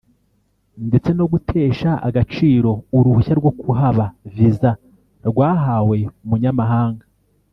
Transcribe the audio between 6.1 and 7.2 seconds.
umunyamahanga